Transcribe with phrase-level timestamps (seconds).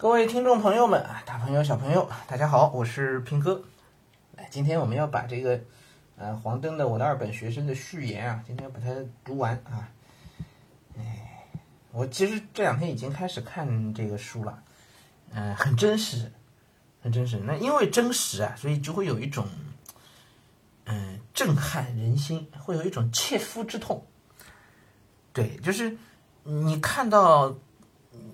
[0.00, 3.62] 各位听众朋友们，大朋友小朋友，大家好，我是平哥。
[4.34, 5.60] 来，今天我们要把这个
[6.16, 8.86] 呃黄登的《我的二本学生》的序言啊，今天要把它
[9.22, 9.92] 读完啊。
[10.96, 11.46] 哎，
[11.92, 14.62] 我其实这两天已经开始看这个书了，
[15.34, 16.32] 嗯、很真实，
[17.02, 17.36] 很真实。
[17.36, 19.46] 那因为真实啊，所以就会有一种
[20.86, 24.06] 嗯、震撼人心，会有一种切肤之痛。
[25.34, 25.94] 对，就是
[26.44, 27.54] 你看到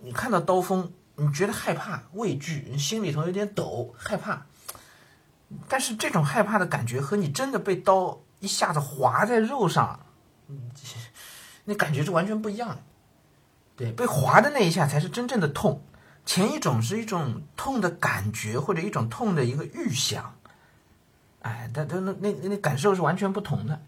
[0.03, 4.47] 你看到刀锋，你觉得害怕、畏惧，你心里头有点抖，害怕。
[5.69, 10.01] 但是这种害怕的感觉和你真的被刀一下子划在肉上，
[11.65, 12.79] 那感觉是完全不一样的。
[13.77, 15.83] 对，被划的那一下才是真正的痛，
[16.25, 20.37] 前一种是一种痛的感觉或者一种痛的一个预想。
[21.43, 23.81] 哎，但但那那那感受是完全不同的。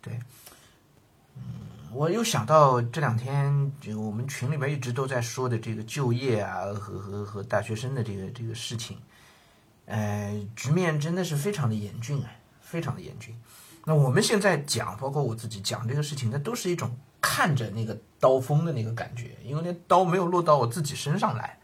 [0.00, 0.18] 对，
[1.94, 8.98] 我又想到这两天这个我们群里边一直都在说的这个就业啊和和和大学生的这个这个事情，
[9.86, 13.32] 呃，局面真的是非常的严峻啊，非常的严峻。
[13.84, 21.58] 那我们现在讲，包括我自己讲这个事情，那都是一种看着那个刀锋的那个感觉，因为那刀没有落到我自己身上来。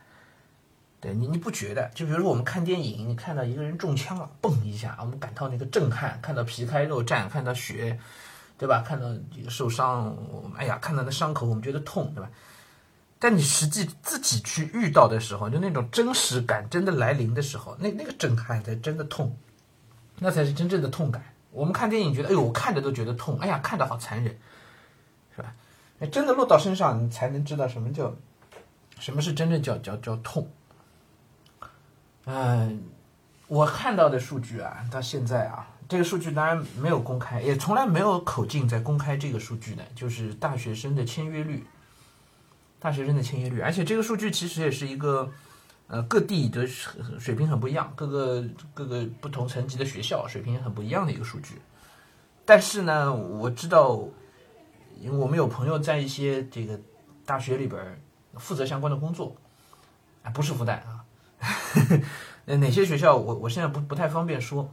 [1.01, 1.91] 对你，你不觉得？
[1.93, 7.99] 就比如说我们看电影，你看到一个人中枪了，嘣一下，我们感到那个震撼，看到皮开肉绽，看到血，
[8.61, 8.83] 对吧？
[8.83, 10.15] 看到这个受伤，
[10.55, 12.29] 哎呀，看到那伤口，我们觉得痛，对吧？
[13.19, 19.35] 但你实际自己去遇到的时候，就那种真实感真的来临的时候，那那个震撼才真的痛，
[20.19, 21.25] 那才是真正的痛感。
[21.51, 24.39] 我们看电影觉得，哎呦，我看着都觉得痛，哎呀，看着好残忍，
[25.35, 25.55] 是吧？
[26.01, 28.15] 哎，真的落到身上，你才能知道什么叫，
[28.99, 30.47] 什么是真正叫叫叫痛。
[32.27, 32.83] 嗯，
[33.49, 41.67] 我看到的数据啊，到现在啊，这个数据当然没有公开，也从来没有口径在公开这个数据的，就是大学生的签约率，
[42.79, 45.29] 大学生的签约率，而且这个数据其实也是一个，
[45.89, 51.61] 呃，各地的水平很不一样，各个各个不同层级的学校水平很不一样的一个数据。
[52.45, 54.01] 但是呢，我知道，
[55.01, 56.79] 因为我们有朋友在一些这个
[57.27, 58.01] 大学里边
[58.37, 59.35] 负责相关的工作，
[60.23, 61.05] 啊，不是复旦啊。
[62.47, 64.73] 呃，哪些学校我我现在不不太方便说。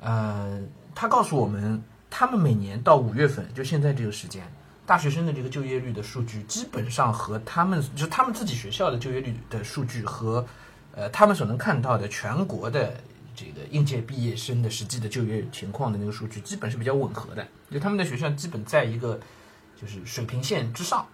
[0.00, 0.60] 呃，
[0.94, 4.46] 他告诉我们，他们每年到五月份，就现在这个时间，
[4.84, 10.46] 大学生的这个就业率的数据，基本上和他们就他们自己学校的就业率的数据和，
[10.92, 13.00] 呃，他们所能看到的全国的
[13.34, 17.46] 这个应届毕业生的实际的就业情况的那个数据，基本是比较吻合的。
[17.70, 19.18] 就他们的学校基本在一个
[19.80, 21.06] 就是水平线之上，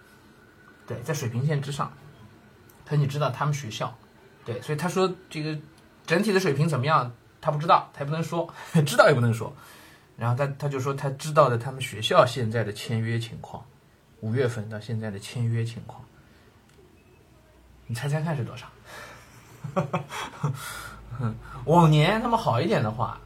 [0.85, 1.91] 对，在水平线之上。
[2.85, 3.95] 可你知道他们学校？
[4.45, 5.57] 对，所以他说这个
[6.05, 7.11] 整体的水平怎么样，
[7.43, 8.47] 他不知道，他也不能说，
[8.87, 9.53] 知道也不能说。
[10.15, 13.65] 然后他他就说他知道的他们学校现在的签约情况，
[14.21, 16.01] 五月份到现在的签约情况，
[17.87, 18.67] 你猜猜看是多少？
[21.65, 23.19] 往年他们好一点的话，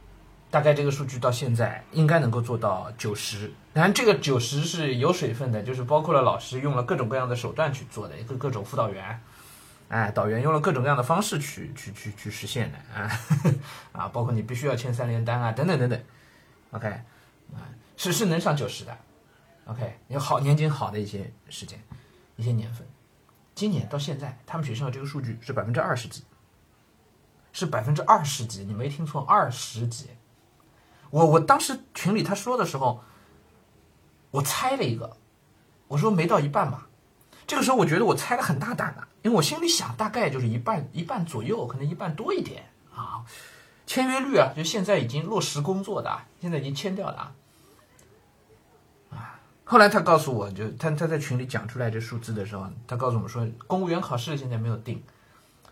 [0.50, 3.52] 大概这个数据到现在应该能够做到九十。
[3.72, 9.20] 当然，这个九十是有水分的，就是包括了老师用了各种各样的手段去做的，各各种辅导员。
[9.88, 13.10] 哎，导员用了各种各样的方式去去去去实现的啊
[13.92, 16.00] 啊，包括你必须要签三连单啊，等等等等。
[16.72, 16.86] OK，
[17.54, 17.64] 啊，
[17.96, 18.96] 是是能上九十的。
[19.64, 21.82] OK，有好年景好的一些时间，
[22.36, 22.86] 一些年份。
[23.54, 26.22] 今年到现在，他们学校的这个数据是百分之二十几，
[27.52, 30.10] 是百分之二十几，你没听错，二十几。
[31.10, 33.02] 我我当时群里他说的时候，
[34.30, 35.16] 我猜了一个，
[35.86, 36.87] 我说没到一半吧。
[37.48, 42.62] 这个时候我觉得我猜的很大胆了，因为我心里想大概就是一半一半左右，可能一半多一点
[42.94, 43.24] 啊。
[43.86, 47.32] 签约率啊，就现在已经落实工作的，现在已经签掉了啊。
[49.12, 55.02] 啊，后来他告诉我就他他在群里讲出来这数字的时候，他告诉我们说，公务员考试现在没有定，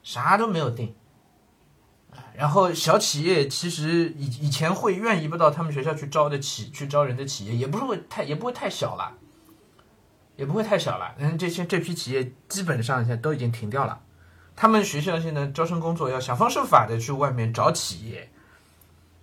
[0.02, 0.94] 啥都没有定。
[2.34, 9.12] 然后小企业其实以以前会愿意不到他们学校去招的企去招人的企业，也不是会太也不会太小了。
[10.36, 14.00] 也不会太小了，嗯，这些这批企业基本上现在都已经停掉了。
[14.54, 18.30] 他们学校现在招生工作要想方设法的去外面找企业，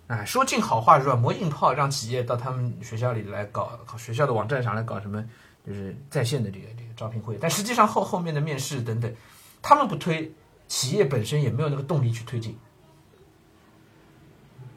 [0.06, 5.24] 啊，说尽好话，软磨硬泡让企业到他们学校里来搞，学校的网站上来搞什么，
[5.66, 7.38] 就是在线的这个这个招聘会。
[7.40, 9.12] 但实际上后后面的面试等等，
[9.60, 10.32] 他们不推，
[10.68, 12.56] 企业本身也没有那个动力去推进，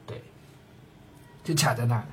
[0.06, 0.22] 对，
[1.44, 2.06] 就卡在那了。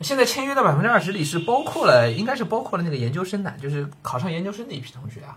[0.00, 5.36] 现在签约的百分之二十里是包括了，应该是包括了那个研究生的，就是考上研究生的一批同学啊，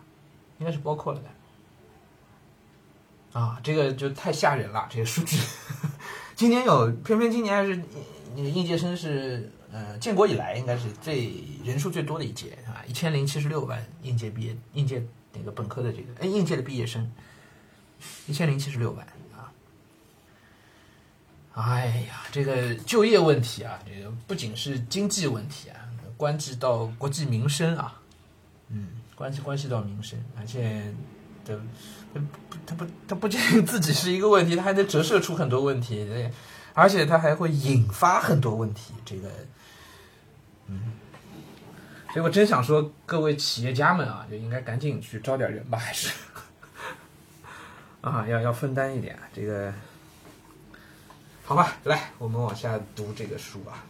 [0.60, 3.40] 应该是包括了的。
[3.40, 5.38] 啊，这个就太吓人了，这些数据。
[6.36, 7.82] 今年有，偏偏今年还是
[8.36, 15.02] 那个应届生是呃建国以来应该是最人数最多的一届啊，一千零七十六万应届毕业应届
[15.34, 17.12] 那个本科的这个哎应届的毕业生，
[18.28, 19.08] 一千零七十六万！
[21.62, 25.76] 哎呀，这个就业问题啊，这个不仅是经济问题啊，
[26.18, 28.00] 关系到国计民生啊，
[28.70, 30.94] 嗯，关系关系到民生，而且
[31.46, 31.60] 的
[32.14, 32.22] 他
[32.66, 36.32] 他不他不仅自己是一个问题，他还能折射出很多问题，对，
[36.74, 39.30] 而且他还会引发很多问题，这个，
[40.68, 40.94] 嗯，
[42.14, 46.12] 所以我真想说，各位企业家们啊，就应该赶紧去招点人吧，还是
[48.02, 49.74] 啊，要要分担一点这个。
[51.44, 53.84] 好吧，来，我们往下读这个书啊。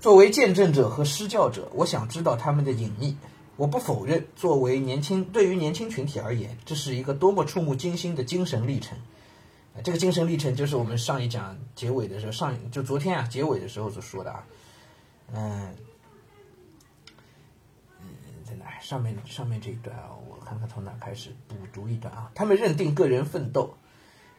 [0.00, 3.16] 作为见证者和施教者，我想知道他们的隐秘。
[3.56, 8.96] 我不否认，作为年轻，对于年轻群体而言，这是一个多么触目惊心的精神历程。
[9.84, 14.44] 这个精神历程就是我们上一讲结尾的时候，上就昨天啊结尾的时候所说的啊。
[15.34, 15.76] 嗯，
[18.00, 18.06] 嗯，
[18.44, 18.80] 在哪？
[18.80, 22.30] 上面上面这一段啊，我看看从哪开始补读一段啊。
[22.34, 23.76] 他们认定个人奋斗。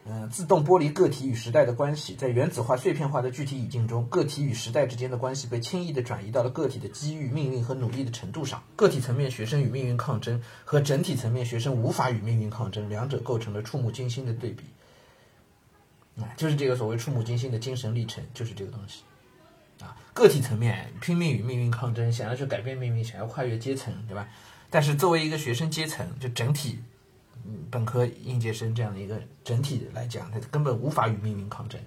[0.06, 8.62] 嗯，自动剥离个体与时代的关系，在原子化、碎片化的具体语境中，个体与时代之间的关系被轻易地转移到了个体的机遇、命运和努力的程度上。
[8.76, 14.64] 个体层面学生与命运抗争，和整体层面学生无法与命运抗争，两者构成了触目惊心的对比。
[16.22, 19.04] 啊，就是这个所谓触目惊心的精神历程，就是这个东西。
[19.82, 24.28] 啊，个体层面拼命与命运抗争，想要去改变命运，想要跨越阶层，对吧？
[24.70, 26.80] 但是作为一个学生阶层，就整体。
[27.70, 31.82] 本科应届生这样的一个整体来讲，他根本无法与命运抗争，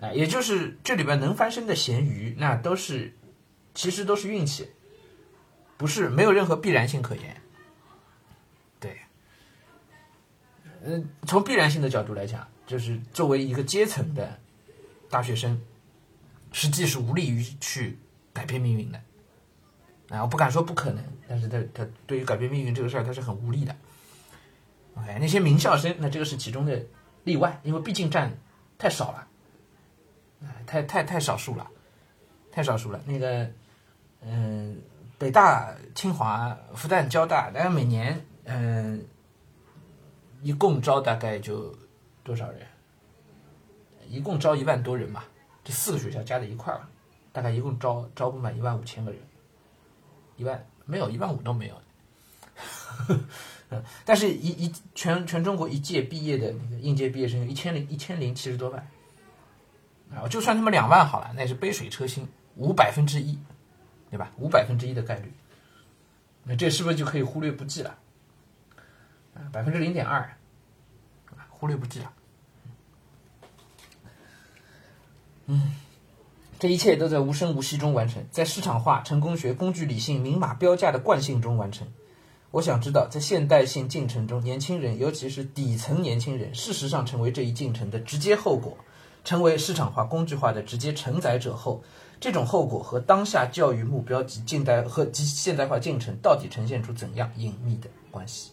[0.00, 3.14] 啊，也就是这里边能翻身的咸鱼，那都是
[3.74, 4.68] 其实都是运气，
[5.76, 7.40] 不是没有任何必然性可言。
[8.80, 8.98] 对，
[10.82, 14.38] 嗯，从必然性的角度来讲，就是作为一个阶层的
[15.08, 15.60] 大学生，
[16.52, 17.96] 实际是无力于去
[18.32, 19.00] 改变命运的，
[20.08, 23.76] 啊，我不敢说不可能，但是他他对于改变命运这个事儿，他是很无力的。
[24.98, 26.84] OK，那些名校生，那这个是其中的
[27.24, 28.36] 例外，因为毕竟占
[28.76, 29.28] 太少了，
[30.42, 31.70] 啊，太太太少数了，
[32.50, 33.00] 太少数了。
[33.06, 33.48] 那个，
[34.22, 34.80] 嗯，
[35.18, 39.06] 北大、清华、复旦、交大，大概每年，嗯，
[40.42, 41.74] 一共招大概就
[42.24, 42.60] 多少人？
[44.08, 45.24] 一共招一万多人吧，
[45.62, 46.80] 这四个学校加在一块儿，
[47.30, 49.20] 大概一共招招不满一万五千个人，
[50.36, 51.74] 一万没有，一万五都没有。
[53.70, 58.88] 嗯， 但是，一一全全中国一届毕业的那个应届毕业生有一千零一千零七十多万，
[60.14, 62.26] 啊，就算他们两万好了，那也是杯水车薪，
[62.56, 63.38] 五百分之一，
[64.10, 64.32] 对吧？
[64.38, 65.32] 五百分之一的概率，
[66.44, 67.98] 那这是不是就可以忽略不计了？
[69.34, 70.36] 啊，百分之零点二，
[71.50, 72.12] 忽略不计了。
[75.46, 75.72] 嗯，
[76.58, 81.86] 这一切都在无声无息中完成，在市场化、成功学、工具理性、明码标价的惯性中完成。
[82.50, 88.74] 我想知道，在现代性进程中，年轻人，尤其是底层年轻人，事实上成为这一进程的直接后果，
[89.22, 91.82] 成为市场化、工具化的直接承载者后，
[92.18, 98.52] 这种后果和当下教育目标及近代和及现代化进程到底呈现出怎样隐秘的关系？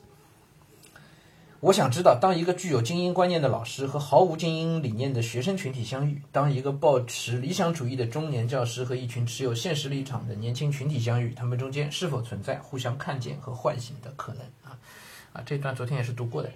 [1.61, 14.41] 我想知道，当一个具有精英观念的老师和毫无精英理念的学生群体相遇，当一个抱持理想主义的中年教师和一群持有现实立场的年轻群体相遇，他们中间是否存在互相看见和唤醒的可能？
[14.63, 14.77] 啊
[15.33, 16.51] 啊，这段昨天也是读过的，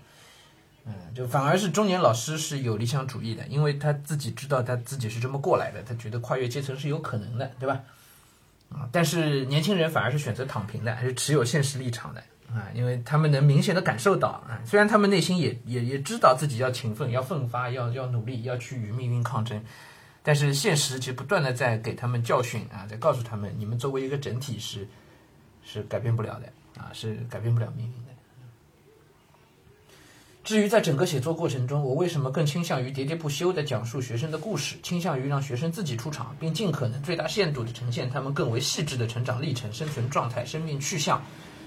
[0.85, 7.81] 嗯，就反而是中年老师是有理想主义的，因为他自己知道他自己是这么过来的，他觉得跨越阶层是有可能的，对吧？
[8.69, 12.23] 啊，但是年轻人反而是选择躺平的，还是持有现实立场的。
[12.53, 19.63] 啊，因为他们能明显的感受到啊，虽然他们内心也也也知道自己要勤奋、要奋发、要要努力、要去与命运抗争，
[20.23, 24.87] 但是现实就不断的在给他们教训啊，在告诉他们，你们作为一个整体是
[25.63, 28.09] 是改变不了的啊，是改变不了命运的。
[30.43, 41.21] 至于在整个写作过程中，我为什么更倾向于喋喋不休的讲述学生的故事，倾向于让学生自己出场，并尽可能最大限度的呈现他们更为细致的成长历程、生存状态、生命去向。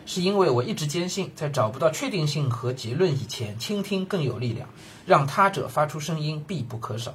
[0.05, 4.69] 是因为我一直坚信，在找不到确定性和结论以前，倾听更有力量，
[5.07, 7.15] 让他者发出声音必不可少。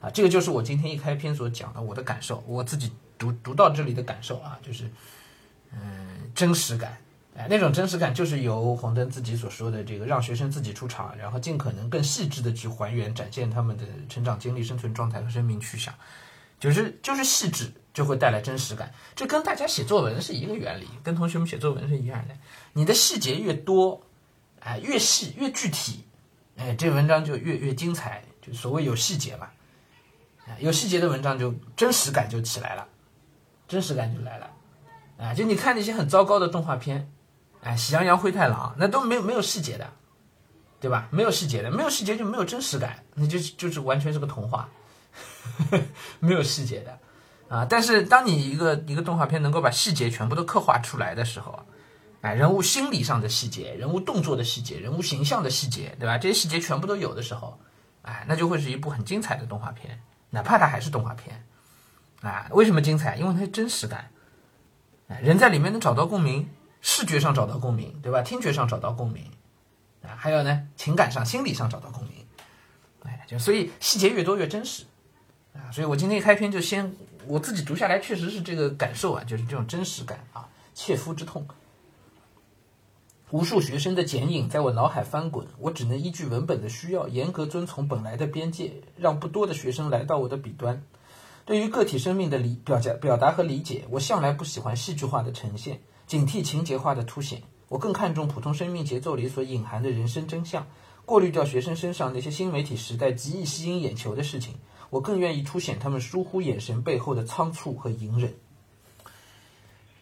[0.00, 4.88] 啊，这个就是我今天一开篇所讲的我的感受，我自己读读到这里的感受啊，就是，
[5.72, 6.96] 嗯，真实感，
[7.36, 15.92] 哎，那种真实感就是由黄登自己所说的这个，让学生自己出场，然后尽可能更细致的去还原、展现他们的成长经历、生存状态和生命去向，
[16.60, 17.68] 就是就是细致。
[17.98, 22.34] 就会带来真实感，这跟大家写作文是一个原理，跟同学们写作文是一样的。
[22.72, 24.00] 你的细节越多，
[24.60, 26.04] 哎，越细越具体，
[26.56, 28.22] 哎，这文章就越越精彩。
[28.40, 29.48] 就所谓有细节嘛，
[30.60, 32.86] 有细节的文章就真实感就起来了，
[33.66, 34.48] 真实感就来了。
[35.18, 37.10] 啊，就你看那些很糟糕的动画片，
[37.64, 39.92] 哎，喜羊羊灰太狼那都没有没有细节的，
[40.78, 41.08] 对吧？
[41.10, 44.68] 没有细节的，没有细节就没有真实感，那就就是完全是个童话，
[45.58, 45.82] 呵 呵
[46.20, 46.96] 没有细节的
[47.48, 47.66] 啊。
[47.68, 51.58] 但是当你一个一个动画片能够把细节全部都刻画出来的时候，
[52.20, 56.18] 哎，人物心理上的细节，人物动作的细节，人物形象的细节，对吧？
[56.18, 57.58] 这些细节全部都有的时候，
[58.02, 60.00] 哎，那就会是一部很精彩的动画片，
[60.30, 61.44] 哪怕它还是动画片，
[62.22, 63.16] 啊，为什么精彩？
[63.16, 64.10] 因为它真实感。
[65.22, 66.46] 人在里面能找到共鸣，
[66.82, 68.20] 视觉上找到共鸣，对吧？
[68.20, 69.24] 听觉上找到共鸣，
[70.02, 72.26] 啊，还有呢，情感上、心理上找到共鸣，
[73.04, 74.84] 哎，就所以细节越多越真实，
[75.54, 76.94] 啊，所以我今天一开篇就先
[77.28, 81.46] 我自己读下来，确实是这个感受啊，就是这种真实感啊，切肤之痛。
[83.30, 90.82] 无数学生的剪影在我脑海翻滚，我只能依据文本的需要，严格遵从本来的边界，让不多的学生来到我的笔端。
[91.44, 97.42] 对于个体生命的理表达表达和理解，我向来不喜欢戏剧化的呈现，警惕情节化的凸显。
[97.68, 100.66] 我更看重普通生命节奏里所隐含的人生真相，
[101.04, 104.54] 过滤掉学生身上那些新媒体时代极易吸引眼球的事情。
[104.90, 108.34] 我更愿意凸显他们疏忽眼神背后的仓促和隐忍。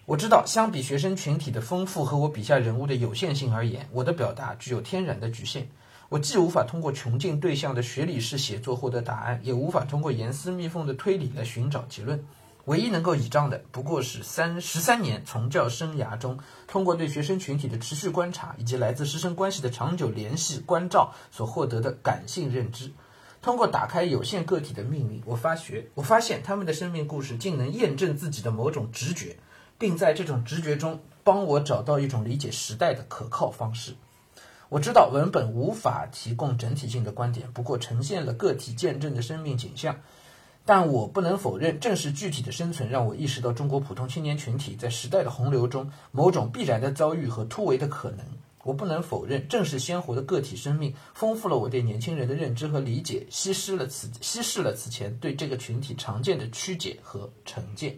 [0.04, 5.68] 我知道，相比学生群体的丰富和我笔下人物的有限性而言，我的表达具有天然的局限。
[6.08, 12.24] 我既无法通过穷尽对象的学理式写作获得答案，也无法通过严丝密缝的推理来寻找结论。
[12.66, 16.38] 唯一能够倚仗的，不过是三十三年从教生涯中，
[16.68, 22.92] 通过对学生群体的持续观察，以及来自师生关系的长久联系关照所获得的感性认知。
[23.46, 29.36] 通过打开有限个体的命运，我发觉，我发现他们的生命故事竟能验证自己的某种直觉，
[29.78, 33.94] 并在这种直觉中帮我找到一种理解时代的可靠方式。
[34.68, 40.00] 我知道文本无法提供整体性的观点，不过呈现了个体见证的生命景象。
[40.64, 48.26] 但我不能否认，正是具体的生存让我意识到中国普通青年群体在时代的洪流中某种必然的遭遇和突围的可能。
[48.66, 57.96] 我不能否认，正是鲜活的个体生命丰富了我对年轻人的认知和理解，稀释了此稀释了此前对这个群体常见的曲解和成见。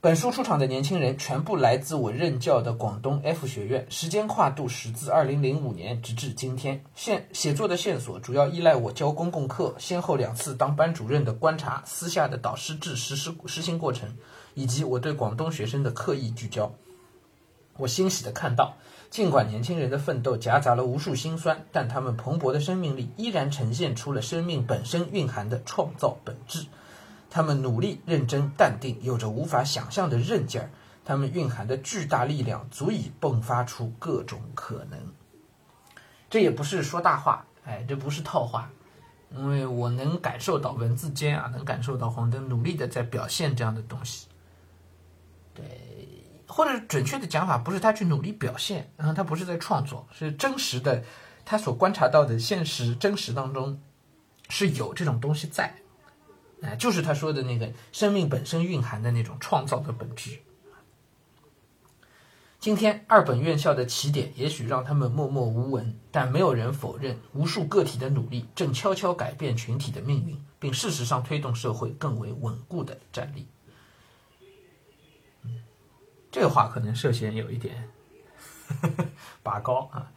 [0.00, 6.82] 本书出场的年轻人全部来自我任教的广东 F 学院，时间跨度始自2005年直至今天。
[6.94, 14.08] 线写作的线索主要依赖我教公共课，先后两次当班主任的观察，私下的导师制实施实行过程，
[14.54, 16.72] 以及我对广东学生的刻意聚焦。
[17.78, 18.76] 我欣喜地看到，
[19.08, 26.66] 尽管年轻人的奋斗夹杂了无数辛酸，但他们蓬勃的生命力依然呈现出了生命本身蕴含的创造本质。
[27.30, 30.70] 他们努力、认真、淡定，有着无法想象的韧劲儿。
[31.04, 34.98] 他们蕴含的巨大力量，足以迸发出各种可能。
[36.28, 38.70] 这也不是说大话，哎，这不是套话，
[39.34, 44.26] 因为我能感受到文字间啊，能感受到黄灯努力的在表现这样的东西。
[45.54, 45.64] 对，
[46.48, 51.04] 或者准确的讲法，不是他去努力表现，然后他不是在创作，是真实的，
[51.44, 53.78] 他所观察到的现实真实当中
[54.48, 55.74] 是有这种东西在。
[56.62, 60.40] 哎，就是他说的那个生命本身蕴含的那种创造的本质。
[62.58, 73.46] 今天二本院校的起点也许让他们默默无闻，但没有人否认，无数个体的努力正悄悄改变群体的命运，并事实上推动社会更为稳固的站立。
[76.30, 77.88] 这话可能涉嫌有一点
[78.68, 79.04] 呵 呵
[79.42, 80.12] 拔高啊。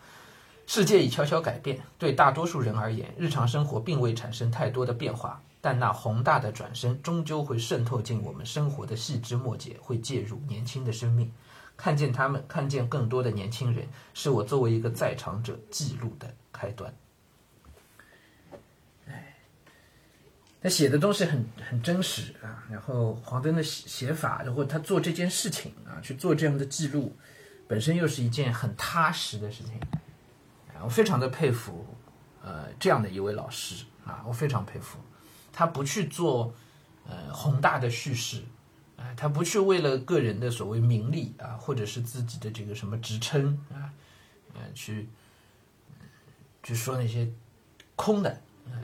[0.68, 5.42] 世界已悄悄改变，对大多数人而言，日常生活并未产生太多的变化。
[5.60, 11.32] 但那宏大的转身终究会渗透进我们生活的细枝末节，会介入年轻的生命。
[11.78, 16.94] 看见他们，看见更多的年轻人，是我作为一个在场者记录的开端。
[20.62, 22.64] 他写的东西很很真实啊。
[22.70, 27.16] 然后黄灯的写写法，然后他做这件事情啊，去做这样的记录，
[27.68, 29.74] 本身又是一件很踏实的事情。
[30.84, 31.86] 我非常的佩服，
[32.42, 34.98] 呃，这样的一位老师啊，我非常佩服。
[35.54, 36.52] 他不去做，
[37.08, 38.42] 呃，宏大的叙事，
[38.98, 43.94] 啊，他不去为了个人的所谓名利啊，或者是自己的这个什么职称啊，
[44.56, 45.08] 呃，去，
[46.64, 47.30] 去说那些
[47.96, 48.82] 空的，呃，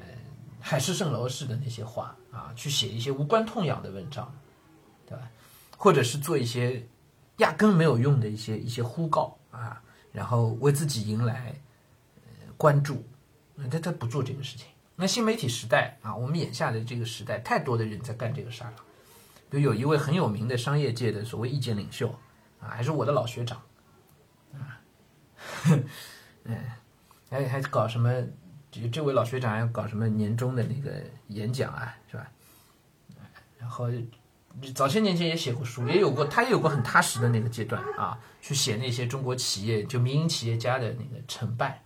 [0.60, 4.34] 海市蜃楼式的那些话啊，去写一些无关痛痒的文章，
[5.06, 5.30] 对吧？
[5.78, 6.88] 或者是做一些
[7.38, 11.54] 压根没有用的一些一些呼告啊，然后为自己迎来
[12.58, 13.04] 关注，
[13.70, 14.68] 他他不做这个事情。
[14.96, 18.78] 那新媒体时代啊，我们眼下的这个时代，太多的人在干这个事儿了。
[19.50, 22.10] 比如有一位很有名的商业界的所谓意见领袖
[22.60, 23.62] 啊，还是我的老学长
[24.54, 24.82] 啊，
[26.46, 26.58] 嗯，
[27.30, 28.12] 还还搞什么？
[28.72, 32.30] 这这位老学长要搞什么年终的那个演讲啊，是吧？
[33.58, 33.90] 然后
[34.74, 41.84] 早些年前也写过书，也有过他也有过很踏实的那个阶段啊，去写那些中国企业就民营企业家的那个成败，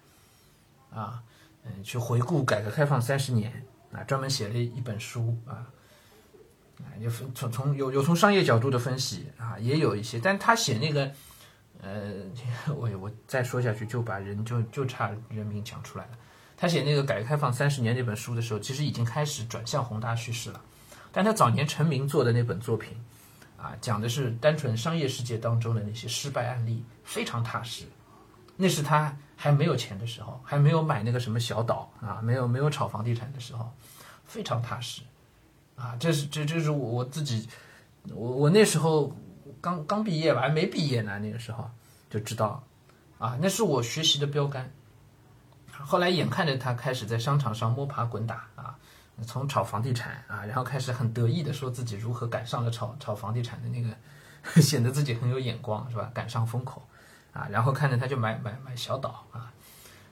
[0.89, 1.21] 啊，
[1.63, 5.67] 嗯，去回顾改革开放三十年啊，专门写了一本书啊，
[6.79, 11.11] 啊，有从从有有从商业角度的分析啊，也有一些，但他写那个，
[11.81, 12.13] 呃，
[12.73, 16.11] 我我再说下去就把人就就差人名讲出来了。
[16.61, 20.61] 他写那个改革开放三十年那本书的时候，其实已经开始转向宏大叙事了。
[21.11, 22.95] 但他早年成名做的那本作品，
[23.57, 27.85] 啊，讲的是单纯商业世界当中的那些失败案例，非常踏实。
[28.55, 33.67] 那是他还没有钱的时候，还没有买那个什么小岛啊，没有没有炒房地产的时候，
[34.23, 35.01] 非常踏实。
[35.75, 37.49] 啊，这是这这是我我自己，
[38.13, 39.11] 我我那时候
[39.59, 41.67] 刚刚毕业吧，还没毕业呢，那个时候
[42.07, 42.63] 就知道，
[43.17, 44.71] 啊，那是我学习的标杆。
[45.83, 48.75] 后来眼看着他开始在商场上摸爬滚打啊，
[49.25, 53.89] 从炒房地产啊，然后开始很得意的说自己如何赶上了炒炒房地产的那个，
[54.61, 56.09] 显得自己很有眼光是吧？
[56.13, 56.87] 赶上风口
[57.33, 59.51] 啊，然后看着他就买买买小岛啊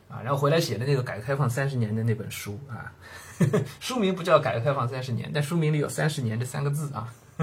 [0.10, 2.92] 啊，然后回来写的那个改革开放三十年的那本书啊
[3.40, 7.14] 呵呵， 书名不叫改革开放三十年，但书名里有三十年这三个字啊，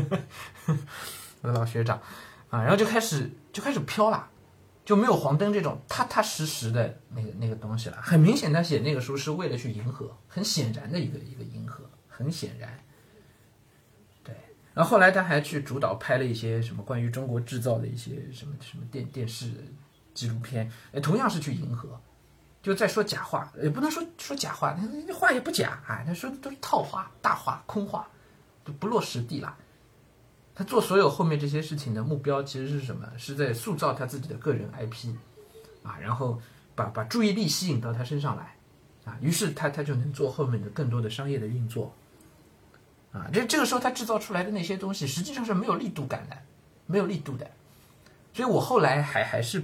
[1.42, 2.00] 我的老学长
[2.50, 4.28] 啊，然后就开始就开始飘了。
[4.86, 7.98] 就没有黄灯这种踏踏实实的那个那个东西了。
[8.00, 12.78] 很明显，他写那个书是为了去迎合，很显然的一个一个迎合，很显然。
[14.22, 14.32] 对，
[14.72, 19.50] 然后后来他还去主导拍了一些什么关于中国制造的一些什么什么电电视
[20.14, 20.70] 纪录片，
[21.02, 22.00] 同样是去迎合，
[22.62, 28.08] 就在说假话，也不能说说假话，那话也不假啊，他说的都是套话、大话、空话，
[28.64, 29.52] 就不落实地了。
[30.58, 33.06] 他做所有后面这些事情的目标其实是什么？
[33.18, 35.14] 是在塑造他自己的个人 IP，
[35.82, 36.40] 啊，然后
[36.74, 38.56] 把把注意力吸引到他身上来，
[39.04, 41.94] 啊，于是他他就能做后面的更多的商业的运作，
[43.12, 46.36] 啊，这这个时候他制造出来的那些东西实际上是没有力度感的，
[46.86, 47.50] 没有力度的，
[48.32, 49.62] 所以我后来还还是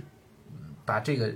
[0.85, 1.35] 把这个，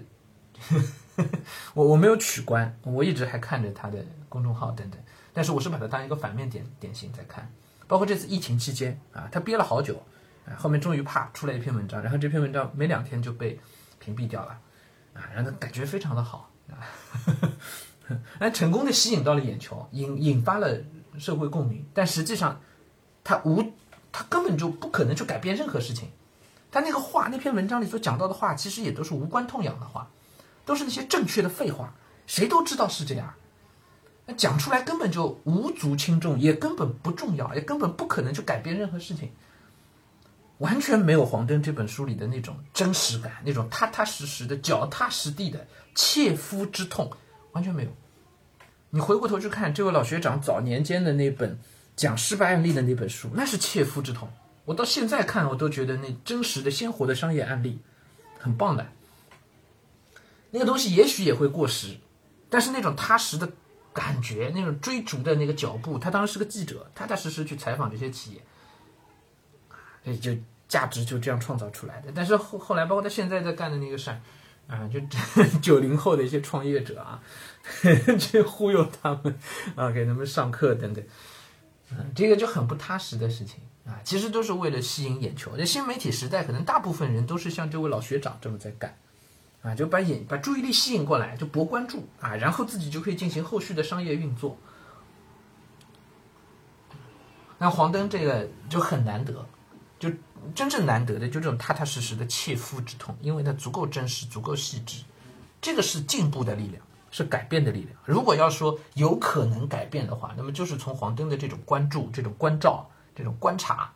[0.69, 0.79] 呵
[1.17, 1.25] 呵
[1.73, 5.01] 我我没有取关，我一直还看着他的公众号等等，
[5.33, 7.51] 但是我是把它当一个反面典典型在看。
[7.89, 10.03] 包括这次疫情期间啊，他憋了好久，
[10.47, 13.59] 啊，后面终于怕出来一篇文章，然后这篇文章没两天就被
[13.99, 14.59] 屏蔽掉了，
[15.15, 16.83] 啊，让他感觉非常的好啊，
[18.39, 20.77] 哎，成功的吸引到了眼球，引引发了
[21.19, 22.61] 社会共鸣，但实际上
[23.23, 23.73] 他无，
[24.11, 26.09] 他根本就不可能去改变任何事情，
[26.71, 30.11] 他那个话，那篇文章里所讲到的话，其实也都是无关痛痒的话，
[30.65, 31.95] 都是那些正确的废话，
[32.27, 33.35] 谁都知道是这样。
[34.29, 39.31] 那讲出来根本就无足轻重，也根本不重要，也根本不可能去改变任何事情，
[40.59, 47.09] 完全没有《黄灯》这本书里的那种真实感，那种踏踏实实的、脚踏实地的切肤之痛，
[47.53, 47.91] 完全没有。
[48.91, 51.57] 你回过头去看这位老学长早年间的那本
[51.95, 54.29] 讲失败案例的那本书，那是切肤之痛。
[54.65, 57.79] 我到现在看，我都觉得那真实的、鲜活的商业案例，
[58.41, 58.85] 很棒的。
[60.51, 61.97] 那个东西也许也会过时，
[62.51, 63.49] 但是那种踏实的。
[63.97, 68.43] 感觉那种追逐的那个脚步，他当时是个记者，踏踏实实去采访这些企业，
[70.05, 70.31] 所以就
[70.69, 72.13] 价值就这样创造出来的。
[72.15, 74.21] 但是后后来，包括他现在在干的那个事儿，
[74.67, 75.01] 啊，就
[75.63, 77.23] 九零后的一些创业者啊，
[78.21, 79.39] 去忽悠他们
[79.75, 81.03] 啊，给他们上课等等，
[81.93, 85.57] 嗯，这个就很不踏实的事情啊，其实都是为了吸引眼球。
[85.57, 88.95] 这新媒体时代，可能大部分人都是像这位老学长这么在干。
[89.63, 94.57] 啊，就把眼把注意力吸引过来，就博关注啊，然后自己就可以进行后续的商业运作。
[97.59, 99.45] 那黄灯这个就很难得，
[99.99, 100.11] 就
[100.55, 105.03] 真正难得的就这种踏踏实实的切肤之痛，因为它足够真实，足够细致，
[105.61, 107.99] 这个是进步的力量，是改变的力量。
[108.05, 113.91] 如果要说有可能改变的话，那么就是从黄灯的这种关注、这种关照、这种观察，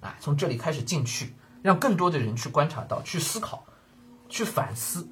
[0.00, 3.64] 啊，从这里开始进去，让更多的人去观察到、去思考。
[4.28, 5.08] 去反思，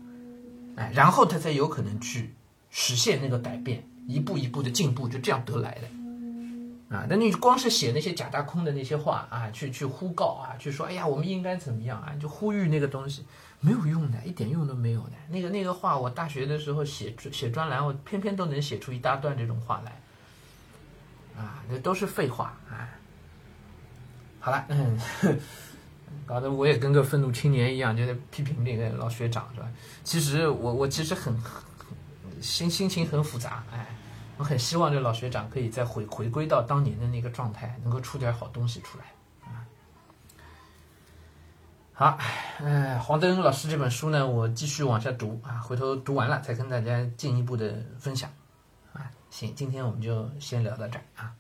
[0.77, 2.35] 哎，然后他才有可能去
[2.71, 13.25] 实现那个改变，一步一步的进步，就这样得来的，啊，那你光是写那些假大空的那些话啊，去去呼告啊，去说，哎呀，我们应该怎么样啊，就呼吁那个东西，
[13.61, 15.13] 没有用的，一点用都没有的。
[15.29, 20.01] 那个那个话，我大学的时候写写专栏，我偏偏都能写出一大段这种话来，
[21.41, 22.91] 啊，那都是废话，啊，
[24.41, 24.99] 好了，嗯。
[26.27, 29.69] 搞得我也跟个愤怒青年一样，就在批评那个老学长，是吧？
[30.03, 31.35] 其实我我其实很
[32.41, 33.87] 心心情很复杂，哎，
[34.37, 39.05] 我很希望这老学长可以再回回归到当年的那个状态，能够出点好东西出来
[39.45, 39.67] 啊。
[41.93, 42.19] 好，
[42.59, 48.31] 哎，黄登老师这本书呢，我继续往下读啊，回头读完了再跟大家进一步的分享
[48.93, 49.11] 啊。
[49.31, 51.33] 行，今天我们就先聊到这儿啊。